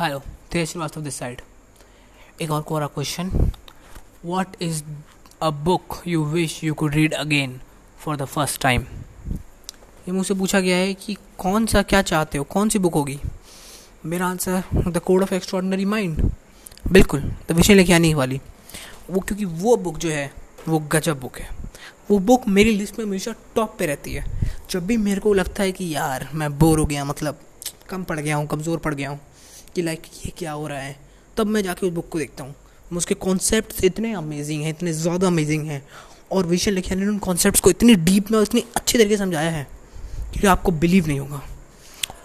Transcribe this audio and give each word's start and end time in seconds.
Hello 0.00 0.18
Tej 0.52 0.68
Srivastava 0.68 1.00
this 1.00 1.14
side 1.14 1.40
एक 2.42 2.50
और 2.50 2.62
Quora 2.62 2.86
question 2.86 3.30
what 4.24 4.62
is 4.62 4.82
a 5.42 5.50
book 5.50 6.02
you 6.06 6.24
wish 6.24 6.64
you 6.64 6.74
could 6.74 6.94
read 6.94 7.14
again 7.14 7.60
for 7.98 8.16
the 8.16 8.24
first 8.24 8.60
time 8.62 8.82
ये 9.32 10.12
मुझसे 10.12 10.34
पूछा 10.34 10.60
गया 10.60 10.76
है 10.76 10.94
कि 10.94 11.16
कौन 11.38 11.66
सा 11.66 11.82
क्या 11.82 12.02
चाहते 12.02 12.38
हो? 12.38 12.44
कौन 12.44 12.68
सी 12.68 12.78
बुक 12.78 12.94
होगी? 12.94 13.20
मेरा 14.06 14.26
answer 14.26 14.62
the 14.88 14.98
code 14.98 15.22
of 15.22 15.34
extraordinary 15.34 15.84
mind 15.84 16.30
बिल्कुल 16.92 17.32
द 17.48 17.52
विषय 17.52 17.74
लेके 17.74 17.92
आने 17.92 18.14
वाली. 18.14 18.40
वो 19.10 19.20
क्योंकि 19.20 19.44
वो 19.44 19.76
बुक 19.76 19.98
जो 19.98 20.10
है, 20.10 20.32
वो 20.68 20.78
गजब 20.78 21.20
बुक 21.20 21.38
है. 21.38 21.48
वो 22.10 22.18
बुक 22.18 22.48
मेरी 22.48 22.76
लिस्ट 22.76 22.98
में 22.98 23.06
हमेशा 23.06 23.34
टॉप 23.54 23.76
पे 23.78 23.86
रहती 23.86 24.14
है. 24.14 24.24
जब 24.70 24.86
भी 24.86 24.96
मेरे 24.96 25.20
को 25.20 25.34
लगता 25.34 25.62
है 25.62 25.72
कि 25.72 25.94
यार, 25.94 26.28
मैं 26.34 26.58
बोर 26.58 26.78
हो 26.78 26.86
गया 26.86 27.04
मतलब 27.04 27.40
कम 27.90 28.04
पड़ 28.04 28.20
गया 28.20 28.36
हूँ, 28.36 28.46
कमज़ोर 28.46 28.78
पड़ 28.78 28.94
गया 28.94 29.10
हूँ 29.10 29.20
कि 29.74 29.82
लाइक 29.82 30.02
ये 30.26 30.32
क्या 30.38 30.52
हो 30.52 30.66
रहा 30.66 30.78
है? 30.78 30.96
तब 31.36 31.46
मैं 31.46 31.62
जाके 31.62 31.86
उस 31.86 31.92
बुक 31.92 32.08
को 32.08 32.18
देखता 32.18 32.44
हूँ। 32.44 32.54
उसके 32.90 33.14
कॉन्सेप्ट 33.14 33.84
इतने 33.84 34.12
अमेजिंग 34.12 34.62
हैं, 34.62 34.70
इतने 34.70 34.92
ज़्यादा 34.92 35.26
अमेजिंग 35.26 35.66
हैं। 35.66 35.82
और 36.32 36.46
विशल 36.46 36.72
लिखे 36.72 36.94
ने 36.94 37.06
उन 37.06 37.18
कॉन्सेप्ट 37.18 37.60
को 37.60 37.70
इतनी 37.70 37.94
डीप 37.94 38.30
में 38.30 38.38
और 38.38 38.44
इतनी 38.44 38.64
अच्छे 38.76 38.98
तरीके 38.98 39.16
से 39.16 39.22
समझाया 39.24 39.50
है 39.50 39.66
कि 40.34 40.46
आपको 40.46 40.72
बिलीव 40.72 41.06
नहीं 41.06 41.20
होगा। 41.20 41.42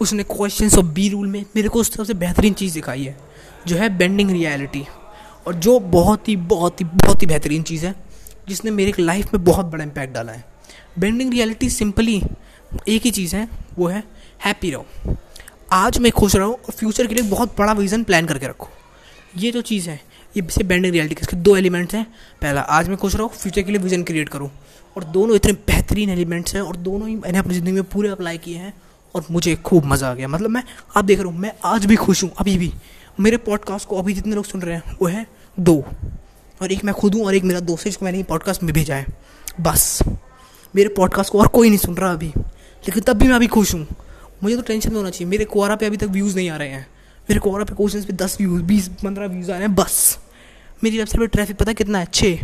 उसने 0.01 0.23
क्वेश्चन 0.23 0.69
ऑफ़ 0.79 0.85
बी 0.85 1.07
रूल 1.09 1.27
में 1.27 1.45
मेरे 1.55 1.69
को 1.69 1.79
उस 1.79 1.91
तरह 1.93 2.05
से 2.05 2.13
बेहतरीन 2.13 2.53
चीज़ 2.53 2.73
दिखाई 2.73 3.03
है, 3.03 3.17
जो 3.67 3.75
है 3.75 3.89
बेंडिंग 3.97 4.31
रियलिटी 4.31 4.85
और 5.47 5.55
जो 5.55 5.79
बहुत 5.79 6.29
ही 6.29 6.35
बहुत 6.35 6.81
ही 6.81 6.85
बहुत 6.85 7.21
ही 7.21 7.27
बेहतरीन 7.27 7.63
चीज़ 7.63 7.85
है, 7.85 7.95
जिसने 8.47 8.71
मेरे 8.71 8.93
लाइफ 8.99 9.33
में 9.33 9.43
बहुत 9.43 9.65
बड़ा 9.65 9.83
इम्पैक्ट 9.83 10.13
डाला 10.13 10.31
है। 10.31 10.45
बेंडिंग 10.99 11.31
रियलिटी 11.33 11.69
सिंपली 11.69 12.21
एक 12.87 13.01
ही 13.01 13.11
चीज़ 13.11 13.35
है, 13.35 13.47
वो 13.77 13.87
है 13.87 14.03
हैप्पी 14.45 14.71
रहो। 14.71 15.15
आज 15.75 15.97
मैं 15.97 16.11
खुश 16.11 16.35
रहा 16.35 16.45
हूँ 16.45 16.53
और 16.55 16.71
फ्यूचर 16.71 17.07
के 17.07 17.15
लिए 17.15 17.23
बहुत 17.23 17.55
बड़ा 17.57 17.73
विज़न 17.73 18.03
प्लान 18.03 18.25
करके 18.25 18.47
रखो। 18.47 18.67
ये 19.37 19.51
जो 19.51 19.61
चीज़ 19.61 19.89
है, 19.89 20.01
ये 20.37 20.47
से 20.51 20.63
बेंडिंग 20.63 20.93
रियलिटी 20.93 21.15
इसके 21.21 21.37
दो 21.37 21.57
एलिमेंट्स 21.57 21.95
हैं। 21.95 22.05
पहला, 22.41 22.61
आज 22.61 22.89
मैं 22.89 22.97
खुश 22.97 23.15
रहूँ 23.15 23.29
फ्यूचर 23.29 23.61
के 23.61 23.71
लिए 23.71 23.81
विज़न 23.81 24.03
क्रिएट 24.03 24.29
करूँ। 24.29 24.49
और 24.97 25.03
दोनों 25.03 25.35
इतने 25.35 25.53
बेहतरीन 25.53 26.09
एलिमेंट्स 26.09 26.55
हैं 26.55 26.61
और 26.61 26.75
दोनों 26.75 27.09
ही 27.09 27.15
मैंने 27.15 27.37
अपनी 27.37 27.53
ज़िंदगी 27.53 27.71
में 27.71 27.83
पूरे 27.83 28.09
अप्लाई 28.09 28.37
किए 28.37 28.57
हैं 28.57 28.73
और 29.15 29.25
मुझे 29.31 29.55
खूब 29.55 29.85
मज़ा 29.85 30.11
आ 30.11 30.13
गया। 30.13 30.27
मतलब 30.27 30.49
मैं, 30.49 30.63
आप 30.97 31.05
देख 31.05 31.19
रहा 31.19 31.27
हूँ, 31.27 31.37
मैं 31.37 31.51
आज 31.65 31.85
भी 31.85 31.95
खुश 31.95 32.23
हूँ, 32.23 32.31
अभी 32.39 32.57
भी। 32.57 32.73
मेरे 33.19 33.37
पॉडकास्ट 33.37 33.87
को 33.87 33.99
अभी 33.99 34.13
जितने 34.13 34.35
लोग 34.35 34.45
सुन 34.45 34.61
रहे 34.61 34.75
हैं, 34.75 34.97
वो 35.01 35.07
है 35.07 35.27
दो। 35.59 35.85
और 36.61 36.71
एक 36.71 36.83
मैं 36.83 36.95
खुद 36.95 37.15
हूँ 37.15 37.25
और 37.25 37.35
एक 37.35 37.43
मेरा 37.43 37.59
दोस्त 37.59 37.85
है, 37.85 37.91
जिसको 37.91 38.05
मैंने 38.05 38.23
पॉडकास्ट 38.23 38.63
में 38.63 38.73
भेजा 38.73 38.95
है। 38.95 39.05
बस। 39.61 39.99
मेरे 40.75 40.89
पॉडकास्ट 40.89 41.31
को 41.31 41.39
और 41.39 41.47
कोई 41.47 41.67
नहीं 41.67 41.79
सुन 41.79 41.95
रहा 41.95 42.11
अभी। 42.11 42.33
लेकिन 42.83 43.03
तब 43.03 43.13
भी 43.13 43.27
मैं 43.27 43.35
अभी 43.35 43.47
खुश 43.47 43.73
हूँ। 43.73 43.87
मुझे 44.45 44.55
तो 44.55 44.61
टेंशन 44.63 44.95
होना 44.95 45.09
चाहिए। 45.09 45.29
मेरे 45.29 45.45
कोरा 45.47 45.75
पे 45.75 45.85
अभी 45.85 45.97
तक 45.97 46.07
व्यूज़ 46.09 46.35
नहीं 46.35 46.49
आ 46.49 46.57
रहे 46.57 46.69
हैं। 46.69 46.85
मेरे 47.29 47.39
कोरा 47.39 47.63
पे 47.63 47.75
क्वेश्चन 47.75 48.03
पे 48.03 48.13
दस 48.15 48.37
व्यूज़ 48.39 48.61
बीस, 48.63 48.87
पंद्रह 49.03 49.27
व्यूज़ 49.27 49.51
आ 49.51 49.53
रहे 49.53 49.61
हैं, 49.61 49.75
बस। 49.75 50.17
मेरी 50.83 50.97
वेबसाइट 50.97 51.19
पर 51.19 51.27
ट्रैफ़िक 51.27 51.57
पता 51.57 51.71
है 51.71 51.75
कितना 51.75 51.99
है? 51.99 52.05
छः 52.13 52.39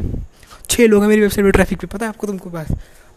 छः 0.70 0.88
लोग 0.88 1.02
हैं 1.02 1.10
मेरी 1.10 1.22
वेबसाइट 1.22 1.46
पर 1.46 1.52
ट्रैफ़िक 1.52 1.80
पे। 1.80 1.88
पता 1.88 2.06
है 2.06 2.10
आपको 2.10 2.28
तुमको 2.28 2.50
पास 2.50 2.68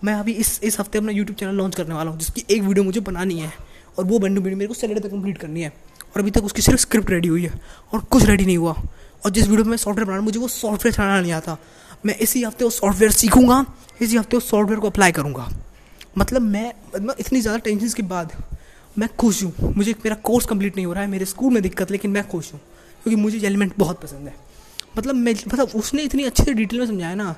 मैं 0.04 0.14
अभी 0.14 0.32
इस 0.34 0.58
इस 0.62 0.78
हफ़्ते 0.80 0.98
अपना 0.98 1.12
यूट्यूब 1.12 1.38
चैनल 1.38 1.54
लॉन्च 1.54 1.74
करने 1.74 1.94
वाला 1.94 2.10
हूँ, 2.10 2.18
जिसकी 2.18 2.44
एक 2.50 2.62
वीडियो 2.62 2.84
मुझे 2.84 3.00
बनानी 3.00 3.38
है। 3.38 3.52
और 3.98 4.04
वो 4.04 4.18
बंडू 4.18 4.40
वीडियो 4.40 4.58
मेरे 4.58 4.68
को 4.68 4.74
सैटरडे 4.74 5.00
तक 5.00 5.10
कंप्लीट 5.10 5.38
करनी 5.38 5.62
है। 5.62 5.68
और 5.68 6.20
अभी 6.20 6.30
तक 6.30 6.44
उसकी 6.44 6.62
सिर्फ़ 6.62 6.80
स्क्रिप्ट 6.80 7.10
रेडी 7.10 7.28
हुई 7.28 7.42
है। 7.42 7.60
और 7.92 8.00
कुछ 8.00 8.24
रेडी 8.24 8.44
नहीं 8.44 8.56
हुआ। 8.58 8.72
और 9.24 9.30
जिस 9.30 9.48
वीडियो 9.48 9.64
में 9.64 9.76
सॉफ्टवेयर 9.76 10.06
बनाना 10.06 10.22
मुझे 10.22 10.38
वो 10.38 10.48
सॉफ्टवेयर 10.48 10.94
चलाना 10.94 11.20
नहीं 11.20 11.32
आता। 11.32 11.56
मैं 12.06 12.16
इसी 12.18 12.42
हफ़्ते 12.44 12.64
वो 12.64 12.70
सॉफ्टवेयर 12.70 13.12
सीखूँगा, 13.12 13.64
इसी 14.02 14.16
हफ़्ते 14.16 14.36
उस 14.36 14.50
सॉफ्टवेयर 14.50 14.80
को 14.80 14.90
अप्लाई 14.90 15.12
करूँगा। 15.12 15.48
मतलब 16.18 16.42
मैं 16.42 16.72
मतलब 16.94 17.16
इतनी 17.20 17.40
ज़्यादा 17.40 17.58
टेंशन 17.58 17.88
के 17.88 18.02
बाद 18.04 18.32
मैं 18.98 19.08
खुश 19.18 19.44
हूँ। 19.44 19.74
मुझे 19.76 19.92
मेरा 19.92 20.16
कोर्स 20.16 20.46
कंप्लीट 20.46 20.76
नहीं 20.76 20.86
हो 20.86 20.92
रहा 20.92 21.02
है, 21.02 21.08
मेरे 21.08 21.24
स्कूल 21.24 21.52
में 21.52 21.62
दिक्कत, 21.62 21.90
लेकिन 21.90 22.10
मैं 22.10 22.28
खुश 22.28 22.52
हूँ। 22.52 22.60
क्योंकि 23.02 23.22
मुझे 23.22 23.46
एलिमेंट 23.46 23.72
बहुत 23.78 24.02
पसंद 24.02 24.28
है। 24.28 24.34
मतलब 24.98 25.14
मैं 25.14 25.32
मतलब 25.32 25.68
उसने 25.74 26.02
इतनी 26.02 26.24
अच्छे 26.24 26.44
से 26.44 26.52
डिटेल 26.52 26.80
में 26.80 26.86
समझाया 26.86 27.14
ना 27.14 27.36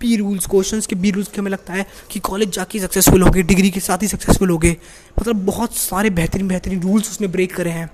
पी 0.00 0.16
रूल्स 0.16 0.46
क्वेश्चंस 0.46 0.86
के 0.86 0.94
बी 0.94 1.10
रूल्स 1.10 1.28
के 1.28 1.40
हमें 1.40 1.50
लगता 1.50 1.72
है 1.72 1.86
कि 2.10 2.20
कॉलेज 2.20 2.50
जाके 2.50 2.80
सक्सेसफुल 2.80 3.22
हो 3.22 3.30
गए 3.30 3.42
डिग्री 3.42 3.70
के 3.70 3.80
साथ 3.80 3.98
ही 4.02 4.08
सक्सेसफुल 4.08 4.50
हो 4.50 4.58
गए 4.58 4.76
मतलब 5.20 5.46
बहुत 5.46 5.76
सारे 5.76 6.10
बेहतरीन 6.10 6.48
बेहतरीन 6.48 6.80
रूल्स 6.82 7.10
उसने 7.10 7.26
ब्रेक 7.26 7.56
करे 7.56 7.70
हैं। 7.70 7.90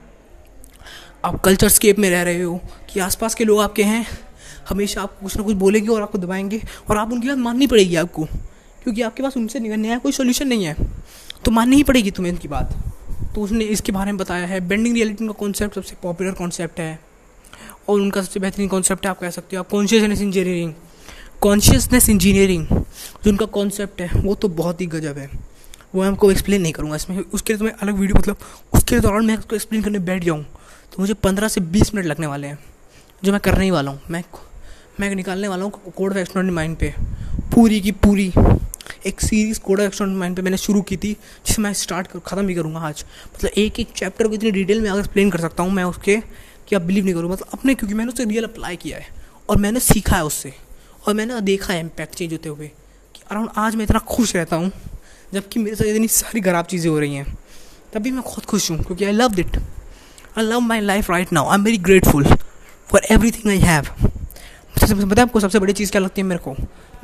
आप 1.25 1.41
कल्चर 1.41 1.69
स्केप 1.69 1.99
में 1.99 2.11
रह 2.11 2.23
रहे 2.23 2.43
हो 2.43 2.61
कि 2.93 3.01
आसपास 3.01 3.35
के 3.35 3.45
लोग 3.45 3.61
आपके 3.61 3.83
हैं, 3.83 4.07
हमेशा 4.69 5.03
आप 5.03 5.19
कुछ 5.19 5.37
ना 5.37 5.43
कुछ 5.43 5.57
बोलेंगे 5.57 5.89
और 5.89 6.03
आपको 6.03 6.19
दबाएँगे 6.19 6.63
और 6.91 6.97
आप 6.97 7.13
उनकी 7.13 7.29
बात 7.29 7.39
माननी 7.39 7.67
पड़ेगी 7.67 7.97
आपको। 7.97 8.25
क्योंकि 8.83 9.03
आपके 9.03 9.23
पास 9.23 9.37
उनसे 9.37 9.61
का 9.61 9.99
कोई 9.99 10.13
सोल्यूशन 10.13 10.49
नहीं 10.49 10.65
है। 10.65 10.77
तो 11.45 11.51
माननी 11.51 11.77
ही 11.77 11.83
पड़ेगी 11.83 12.11
तुम्हें 12.11 12.33
उनकी 12.33 12.49
बात। 12.49 12.94
तो 13.35 13.41
उसने 13.41 13.65
इसके 13.67 13.93
बारे 13.93 14.13
में 14.13 14.19
बताया 14.19 14.47
है। 14.47 14.61
बेंडिंग 14.61 14.95
रियलिटी 14.95 15.27
का 15.27 15.33
कॉन्सेप्ट 15.35 15.75
सबसे 15.75 15.97
पॉपुलर 16.03 16.33
कॉन्सेप्ट 16.35 16.81
है। 16.81 16.99
और 17.89 18.01
उनका 18.01 18.23
सबसे 18.23 18.41
बेहतरीन 18.41 18.69
कॉन्सेप्ट 18.69 19.05
है, 19.05 19.11
आप 19.11 19.19
कह 19.21 19.31
सकते 19.31 19.57
हो। 19.57 19.63
आप 19.63 19.69
कॉन्शियसनेस 19.71 20.21
इंजीनियरिंग 20.21 20.73
कॉन्शियसनेस 21.41 22.09
इंजीनियरिंग 22.09 22.67
जो 22.67 23.31
उनका 23.31 23.47
कॉन्सेप्ट 23.49 24.01
है, 24.01 24.09
वो 24.17 24.35
तो 24.35 24.49
बहुत 24.51 24.81
ही 24.81 24.87
गजब 24.87 25.19
है। 25.19 25.29
वो 25.95 26.03
मैं 26.03 26.09
आपको 26.09 26.31
एक्सप्लेन 26.31 26.63
नहीं 26.63 26.73
करूँगा 26.73 26.97
इसमें। 26.97 27.19
उसके 27.19 27.53
लिए 27.53 27.59
तो 27.59 27.65
मैं 27.65 27.73
अलग 27.73 27.95
वीडियो 27.95 28.19
मतलब 28.19 28.37
उसके 28.75 28.99
दौरान 29.01 29.27
मैं 29.27 29.37
उसको 29.37 29.57
एक्सप्लेन 29.57 29.83
करने 29.83 29.99
बैठ 30.01 30.25
जाऊँ 30.25 30.43
तो 30.43 31.01
मुझे 31.01 31.15
पंद्रह 31.17 31.49
से 31.49 31.61
बीस 31.61 31.95
मिनट 31.95 32.07
लगने 32.07 32.27
वाले 32.27 32.47
हैं, 32.47 32.59
जो 33.23 33.33
मैं 33.33 33.41
करने 33.41 33.65
ही 33.65 33.71
वाला 33.71 33.91
हूँ। 33.91 34.01
मैं 34.11 34.23
मैं 35.01 35.15
निकालने 35.15 35.49
वाला 35.49 35.65
हूँ 35.65 35.93
कोड 35.93 36.11
ऑफ़ 36.11 36.19
एक्सटर्नल 36.19 36.51
माइंड 36.51 36.77
पे। 36.77 36.95
पूरी 37.55 37.81
की 37.81 37.91
पूरी 37.93 38.33
एक 39.07 39.21
सीरीज़ 39.21 39.59
कोडा 39.61 39.85
ऑफ़ 39.87 40.03
माइंड 40.03 40.37
पे 40.37 40.43
मैंने 40.43 40.57
शुरू 40.57 40.81
की 40.83 40.97
थी, 40.97 41.13
जिसे 41.47 41.63
मैं 41.63 41.73
स्टार्ट 41.73 42.07
कर, 42.07 42.19
ख़त्म 42.19 42.49
ही 42.49 42.55
करूँगा 42.55 42.81
आज। 42.81 43.05
मतलब 43.35 43.51
एक 43.59 43.79
एक 43.81 43.89
चैप्टर 43.97 44.29
को 44.29 44.35
इतनी 44.35 44.51
डिटेल 44.51 44.81
में 44.81 44.89
अगर 44.91 45.01
एक्सप्लेन 45.01 45.31
कर 45.31 45.41
सकता 45.41 45.63
हूँ 45.63 45.73
मैं 45.73 45.85
उसके, 45.85 46.17
कि 46.69 46.77
आप 46.77 46.83
बिलीव 46.83 47.05
नहीं 47.05 47.15
करूँ 47.15 47.31
मतलब 47.31 47.49
अपने, 47.55 47.75
क्योंकि 47.75 47.95
मैंने 47.95 48.13
उसे 48.13 48.25
रियल 48.25 48.45
अप्लाई 48.45 48.77
किया 48.77 48.99
है, 48.99 49.07
और 49.49 49.57
मैंने 49.57 49.81
सीखा 49.81 50.17
है 50.17 50.25
उससे, 50.25 50.53
और 51.07 51.15
मैंने 51.15 51.41
देखा 51.41 51.73
है 51.75 51.81
इम्पैक्ट 51.81 52.15
चेंज 52.15 52.33
होते 52.33 52.49
हुए, 52.49 52.67
कि 53.15 53.23
अराउंड 53.31 53.51
आज 53.57 53.77
मैं 53.77 53.85
इतना 53.85 53.99
खुश 54.09 54.35
रहता 54.37 54.57
हूँ, 54.57 54.71
जबकि 55.35 55.61
मेरे 55.61 55.77
साथ 55.77 55.85
इतनी 55.85 56.09
सारी 56.09 56.41
खराब 56.41 56.65
चीज़ें 56.65 56.91
हो 56.91 56.99
रही 56.99 57.15
हैं। 57.15 57.37
तभी 57.93 58.11
मैं 58.11 58.23
खुद 58.23 58.45
खुश 58.45 58.71
हूँ, 58.71 58.79
क्योंकि 58.79 59.05
I 59.05 59.13
love 59.13 59.35
that 59.35 59.57
I 60.39 60.45
love 60.45 60.61
my 60.61 60.81
life 60.81 61.11
right 61.11 61.33
now 61.33 61.49
I 61.49 61.55
am 61.55 61.65
very 61.65 61.79
grateful 61.79 62.25
for 62.91 63.01
everything 63.31 63.49
I 63.49 63.59
have 63.59 64.11
है 64.77 65.21
आपको 65.21 65.41
सबसे 65.41 65.59
बड़ी 65.59 65.73
चीज़ 65.73 65.91
क्या 65.91 66.01
लगती 66.01 66.21
है 66.21 66.27
मेरे 66.27 66.41
को? 66.45 66.55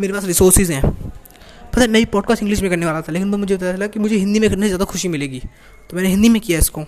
मेरे 0.01 0.13
पास 0.13 0.25
रिसोर्सेज 0.25 0.71
हैं। 0.71 0.83
पता 0.83 1.81
है, 1.81 1.87
मैं 1.89 2.05
पॉडकास्ट 2.09 2.43
इंग्लिश 2.43 2.61
में 2.63 2.71
करने 2.71 2.87
वाला 2.87 3.01
था, 3.01 3.13
लेकिन 3.13 3.29
मुझे 3.31 3.57
पता 3.57 3.73
चला 3.73 3.87
कि 3.87 3.99
मुझे 3.99 4.17
हिंदी 4.17 4.41
में 4.41 4.49
करने 4.51 4.63
से 4.63 4.69
ज़्यादा 4.69 4.85
खुशी 4.85 5.09
मिलेगी। 5.09 5.41
तो 5.91 5.97
मैंने 5.97 6.09
हिंदी 6.09 6.29
में 6.29 6.41
किया 6.43 6.59
इसको। 6.59 6.85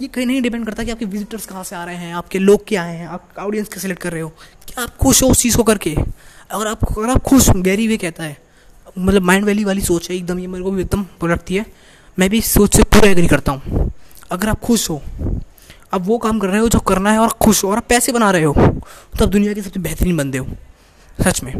ये 0.00 0.08
कहीं 0.08 0.26
नहीं 0.26 0.42
डिपेंड 0.42 0.64
करता 0.66 0.84
कि 0.84 0.90
आपके 0.90 1.04
विजिटर्स 1.06 1.46
कहाँ 1.46 1.62
से 1.64 1.76
आ 1.76 1.84
रहे 1.84 1.96
हैं, 1.96 2.14
आपके 2.14 2.38
लोग 2.38 2.66
क्या 2.68 2.82
आए 2.82 2.96
हैं, 2.96 3.06
आप 3.08 3.28
ऑडियंस 3.38 3.68
कैसे 3.68 3.80
सेलेक्ट 3.80 4.02
कर 4.02 4.12
रहे 4.12 4.22
हो। 4.22 4.28
क्या 4.68 4.82
आप 4.82 4.96
खुश 4.96 5.22
हो 5.22 5.28
उस 5.28 5.42
चीज़ 5.42 5.56
को 5.56 5.62
करके? 5.62 5.94
अगर 6.50 6.66
आप 6.66 6.84
अगर 6.88 7.10
आप 7.10 7.22
खुश, 7.22 7.48
गहरी 7.50 7.86
वे 7.88 7.96
कहता 7.96 8.22
है 8.24 8.36
मतलब 8.98 9.22
माइंड 9.22 9.44
वैली 9.44 9.64
वाली 9.64 9.80
सोच 9.82 10.10
है, 10.10 10.16
एकदम 10.16 10.38
ये 10.38 10.46
मेरे 10.46 10.64
को 10.64 10.70
भी 10.70 10.82
एकदम 10.82 11.06
रखती 11.24 11.54
है। 11.54 11.66
मैं 12.18 12.28
भी 12.30 12.38
इस 12.38 12.52
सोच 12.54 12.76
से 12.76 12.82
पूरा 12.84 13.10
एग्री 13.10 13.26
करता 13.26 13.52
हूँ। 13.52 13.90
अगर 14.30 14.48
आप 14.48 14.60
खुश 14.60 14.88
हो, 14.90 15.00
आप 15.92 16.02
वो 16.02 16.18
काम 16.18 16.38
कर 16.38 16.48
रहे 16.48 16.60
हो 16.60 16.68
जो 16.68 16.78
करना 16.80 17.12
है 17.12 17.18
और 17.18 17.28
खुश 17.42 17.62
हो, 17.64 17.70
और 17.70 17.76
आप 17.76 17.86
पैसे 17.88 18.12
बना 18.12 18.30
रहे 18.30 18.44
हो 18.44 18.52
तो 18.54 19.24
आप 19.24 19.30
दुनिया 19.30 19.52
के 19.52 19.62
सबसे 19.62 19.80
बेहतरीन 19.80 20.16
बंदे 20.16 20.38
हो, 20.38 20.46
सच 21.18 21.42
में। 21.42 21.52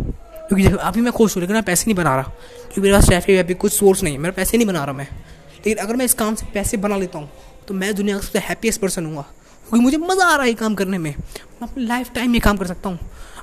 क्योंकि 0.49 0.77
अभी 0.81 1.01
मैं 1.01 1.13
खुश 1.13 1.37
हूँ, 1.37 1.41
लेकिन 1.41 1.57
मैं 1.57 1.63
पैसे 1.65 1.85
नहीं 1.87 1.97
बना 1.97 2.15
रहा। 2.17 2.23
क्योंकि 2.23 2.81
मेरे 2.81 2.95
पास 2.95 3.07
ट्रैफ़िक 3.07 3.39
अभी 3.39 3.55
कुछ 3.55 3.73
सोर्स 3.73 4.03
नहीं 4.03 4.15
है। 4.15 4.21
मेरा 4.21 4.33
पैसे 4.33 4.57
नहीं 4.57 4.67
बना 4.67 4.85
रहा 4.85 4.93
मैं। 4.93 5.05
लेकिन 5.05 5.77
अगर 5.77 5.97
मैं 5.97 6.05
इस 6.05 6.15
काम 6.15 6.35
से 6.35 6.47
पैसे 6.55 6.77
बना 6.77 6.97
लेता 6.97 7.19
हूँ 7.19 7.31
तो 7.69 7.75
मैं 7.75 7.95
दुनिया 7.95 8.17
का 8.17 8.23
सबसे 8.23 8.39
हैप्पीस्ट 8.39 8.81
पर्सन 8.81 9.07
हूँ। 9.07 9.15
क्योंकि 9.15 9.81
मुझे 9.81 9.97
मज़ा 9.97 10.25
आ 10.25 10.35
रहा 10.35 10.43
है 10.43 10.49
ये 10.49 10.55
काम 10.55 10.75
करने 10.75 10.99
में। 10.99 11.11
मैं 11.11 11.69
अपनी 11.69 11.85
लाइफ 11.85 12.11
टाइम 12.15 12.35
ये 12.35 12.41
काम 12.41 12.57
कर 12.57 12.67
सकता 12.67 12.89
हूँ। 12.89 12.99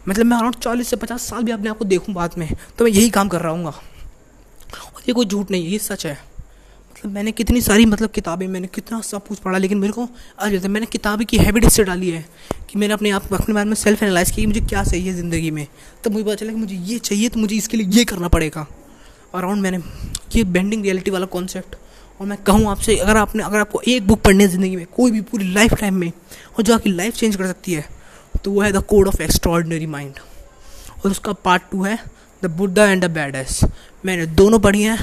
मतलब 0.07 0.25
मैं 0.25 0.37
अराउंड 0.37 0.55
चालीस 0.55 0.87
से 0.87 0.95
पचास 0.95 1.21
साल 1.21 1.43
भी 1.43 1.51
अपने 1.51 1.69
आप 1.69 1.77
को 1.77 1.85
देखूँ 1.85 2.15
बाद 2.15 2.37
में 2.37 2.49
तो 2.77 2.85
मैं 2.85 2.91
यही 2.91 3.09
काम 3.09 3.27
कर 3.27 3.41
रहा 3.41 3.51
हूँ। 3.51 3.65
और 3.65 5.01
ये 5.07 5.13
कोई 5.13 5.25
झूठ 5.25 5.51
नहीं 5.51 5.65
है, 5.65 5.71
ये 5.71 5.79
सच 5.79 6.05
है। 6.05 6.28
मतलब 6.99 7.11
मैंने 7.11 7.31
कितनी 7.31 7.59
सारी 7.61 7.85
मतलब 7.85 8.09
किताबें, 8.11 8.47
मैंने 8.47 8.67
कितना 8.67 8.99
सब 9.01 9.27
कुछ 9.27 9.39
पढ़ा, 9.39 9.57
लेकिन 9.57 9.77
मेरे 9.77 9.93
को 9.93 10.07
आज 10.39 10.51
जैसे 10.51 10.67
मैंने 10.67 10.85
किताबें 10.85 11.25
की 11.27 11.37
हैबिट 11.37 11.65
इससे 11.65 11.83
डाली 11.83 12.09
है 12.09 12.25
कि 12.69 12.79
मैंने 12.79 12.93
अपने 12.93 13.09
आप 13.09 13.33
अपने 13.33 13.53
बारे 13.55 13.67
में 13.67 13.75
सेल्फ 13.75 14.01
एनालाइज 14.03 14.31
किया 14.31 14.41
कि 14.41 14.47
मुझे 14.47 14.61
क्या 14.61 14.83
चाहिए 14.83 15.13
ज़िंदगी 15.13 15.51
में। 15.51 15.65
तब 16.03 16.11
मुझे 16.11 16.23
पता 16.23 16.35
चला 16.35 16.51
कि 16.51 16.57
मुझे 16.57 16.75
ये 16.75 16.97
चाहिए 16.99 17.29
तो 17.29 17.39
मुझे 17.39 17.55
इसके 17.55 17.77
लिए 17.77 17.87
ये 17.89 18.03
करना 18.05 18.27
पड़ेगा। 18.27 18.65
अराउंड 19.35 19.61
मैंने 19.61 19.77
ये 20.35 20.43
बेंडिंग 20.45 20.83
रियलिटी 20.83 21.11
वाला 21.11 21.25
कॉन्सेप्ट 21.27 21.75
और 22.19 22.27
मैं 22.27 22.37
कहूँ 22.43 22.69
आपसे, 22.71 22.95
अगर 22.97 23.17
आपने, 23.17 23.43
अगर 23.43 23.59
आपको 23.59 23.81
एक 23.87 24.07
बुक 24.07 24.21
पढ़नी 24.21 24.43
है 24.43 24.49
ज़िंदगी 24.49 24.75
में, 24.75 24.85
कोई 24.87 25.11
भी 25.11 25.21
पूरी 25.21 25.53
लाइफ 25.53 25.73
टाइम 25.73 25.95
में, 25.95 26.11
और 26.57 26.63
जो 26.63 26.73
आपकी 26.73 26.91
लाइफ 26.91 27.15
चेंज 27.15 27.35
कर 27.35 27.47
सकती 27.47 27.73
है 27.73 27.85
तो 28.43 28.51
वो 28.51 28.61
है 28.61 28.71
the 28.71 28.83
code 28.85 29.07
of 29.07 29.21
extraordinary 29.21 29.85
mind 29.87 30.19
और 30.95 31.11
उसका 31.11 31.33
पार्ट 31.45 31.63
टू 31.71 31.83
है 31.83 31.97
the 32.41 32.51
Buddha 32.57 32.85
and 32.85 33.05
the 33.05 33.09
bad 33.11 33.35
मैंने 34.03 34.25
दोनों 34.25 34.59
पढ़ी 34.59 34.81
हैं 34.81 34.97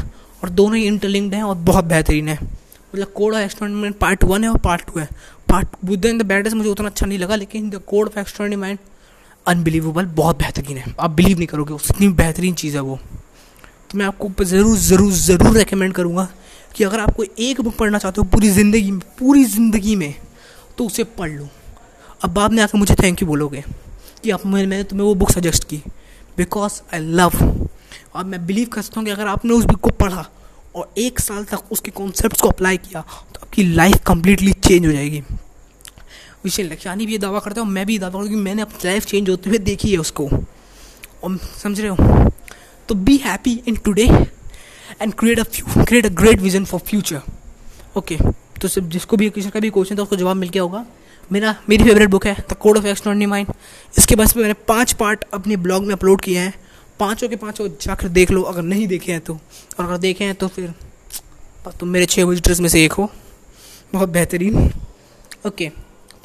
और 0.46 0.50
दोनों 0.52 0.76
ही 0.76 0.84
इंटरलिंक्ड 0.86 1.34
हैं 1.34 1.42
और 1.42 1.54
बहुत 1.66 1.84
बेहतरीन 1.84 2.28
है। 2.28 2.38
मतलब 2.40 3.06
code 3.14 3.34
of 3.34 3.62
mind 3.62 3.94
part 3.94 4.24
one 4.24 4.44
है 4.44 4.50
और 4.50 4.58
पार्ट 4.64 4.82
टू 4.86 4.98
है। 5.00 5.08
Part 5.48 5.68
Buddha 5.84 6.04
in 6.04 6.18
the 6.18 6.22
bad 6.24 6.48
मुझे 6.48 6.68
उतना 6.70 6.88
अच्छा 6.88 7.06
नहीं 7.06 7.18
लगा, 7.18 7.36
लेकिन 7.36 7.70
the 7.70 7.80
code 7.86 8.10
of 8.18 8.42
mind 8.42 8.78
unbelievable 9.46 10.04
बहुत 10.14 10.38
बेहतरीन 10.38 10.76
है। 10.78 10.94
आप 11.00 11.10
बिलीव 11.10 11.36
नहीं 11.38 11.46
करोगे, 11.48 11.74
उतनी 11.74 12.08
बेहतरीन 12.10 12.54
चीज़ 12.54 12.76
है 12.76 12.82
वो। 12.82 12.98
तो 13.90 13.98
मैं 13.98 14.06
आपको 14.06 14.44
ज़रूर 14.44 14.76
ज़रूर 14.76 15.12
ज़रूर 15.12 15.56
रिकमेंड 15.58 15.92
करूँगा 15.94 16.28
कि 16.74 16.84
अगर 16.84 17.00
आपको 17.00 17.24
एक 17.24 17.60
बुक 17.60 17.76
पढ़ना 17.76 17.98
चाहते 17.98 18.20
हो 18.20 18.28
पूरी 18.28 18.48
ज़िंदगी 18.50 18.90
में, 18.90 19.00
पूरी 19.18 19.44
ज़िंदगी 19.46 19.96
में 19.96 20.14
तो 20.78 20.86
उसे 20.86 21.04
पढ़ 21.18 21.30
लो। 21.30 21.48
अब 22.24 22.30
बाद 22.30 22.52
में 22.52 22.62
आकर 22.62 22.78
मुझे 22.78 22.94
थैंक 22.94 23.22
यू 23.22 23.28
बोलोगे 23.28 23.64
कि 24.22 24.30
आप 24.30 24.46
मैंने 24.46 24.82
तुम्हें 24.84 25.06
वो 25.06 25.14
बुक 25.14 25.30
सजेस्ट 25.32 25.64
की। 25.64 25.82
बिकॉज़ 26.36 26.80
आई 26.94 27.00
लव 27.00 27.32
और 28.14 28.24
मैं 28.24 28.44
बिलीव 28.46 28.68
कर 28.72 28.82
सकता 28.82 29.00
हूँ 29.00 29.06
कि 29.06 29.12
अगर 29.12 29.26
आपने 29.26 29.52
उस 29.54 29.64
बुक 29.64 29.80
को 29.80 29.90
पढ़ा 30.00 30.24
और 30.74 30.92
एक 30.98 31.20
साल 31.20 31.44
तक 31.44 31.72
उसके 31.72 31.90
कॉन्सेप्ट 31.92 32.40
को 32.40 32.48
अप्लाई 32.48 32.76
किया 32.78 33.00
तो 33.34 33.40
आपकी 33.42 33.62
लाइफ 33.74 34.02
कम्प्लीटली 34.06 34.52
चेंज 34.52 34.86
हो 34.86 34.92
जाएगी। 34.92 35.22
विषय 36.44 36.62
लक्षानी 36.62 37.06
भी 37.06 37.12
ये 37.12 37.18
दावा 37.18 37.38
करता 37.40 37.60
हूँ, 37.60 37.70
मैं 37.70 37.86
भी 37.86 37.98
दावा 37.98 38.10
करता 38.10 38.22
हूँ 38.22 38.28
कि 38.28 38.36
मैंने 38.36 38.62
अपनी 38.62 38.78
लाइफ 38.84 39.06
चेंज 39.06 39.28
होते 39.30 39.50
हुए 39.50 39.58
देखी 39.60 39.92
है 39.92 39.98
उसको। 39.98 40.28
और 40.28 41.36
समझ 41.62 41.80
रहे 41.80 41.88
हो? 41.90 42.30
तो 42.88 42.94
be 42.94 43.16
happy 43.16 43.52
in 43.68 43.76
today 43.76 44.04
and 45.02 45.14
create 45.14 45.38
a 45.38 45.44
create 45.78 46.06
a 46.06 46.08
great 46.10 46.40
vision 46.40 46.64
for 46.64 46.80
future 46.80 47.22
okay 47.96 48.18
तो 48.60 48.68
सिर्फ़ 48.68 48.88
जिसको 48.88 49.16
भी, 49.16 49.28
किसी 49.30 49.50
का 49.50 49.60
भी 49.60 49.70
क्वेश्चन 49.70 49.98
था, 49.98 50.02
उसको 50.02 50.16
जवाब 50.16 50.36
मिल 50.36 50.48
गया 50.48 50.62
होगा। 50.62 50.84
मेरा, 51.32 51.54
मेरी 51.68 51.84
फेवरेट 51.84 52.08
बुक 52.10 52.26
है 52.26 52.34
the 52.50 52.52
code 52.52 52.78
of 52.78 52.86
extraordinary 52.86 53.26
mind 53.26 53.48
इसके 53.98 54.16
बस 54.16 54.32
पे 54.32 54.40
मैंने 54.40 54.54
पाँच 54.68 54.92
पार्ट 54.92 55.24
अपने 55.34 55.56
ब्लॉग 55.58 55.84
में 55.84 55.92
अपलोड 55.94 56.20
किए 56.20 56.38
हैं। 56.38 56.54
पाँचों 57.00 57.28
के 57.28 57.36
पाँचों 57.36 57.68
जाकर 57.80 58.08
देख 58.08 58.30
लो, 58.30 58.42
अगर 58.42 58.62
नहीं 58.62 58.86
देखे 58.88 59.12
हैं 59.12 59.20
तो। 59.20 59.34
और 59.34 59.84
अगर 59.84 59.96
देखे 59.98 60.24
हैं 60.24 60.34
तो 60.34 60.48
फिर 60.48 60.72
तुम 61.80 61.88
मेरे 61.88 62.06
छः 62.06 62.24
विजिटर्स 62.24 62.60
में 62.60 62.68
से 62.68 62.84
एक 62.84 62.92
हो। 62.92 63.10
बहुत 63.92 64.08
बेहतरीन। 64.08 64.70
Okay 65.46 65.70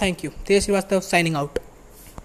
thank 0.01 0.23
you 0.25 0.31
Tej 0.47 0.63
Srivastava 0.63 0.99
signing 1.01 1.35
out 1.35 1.59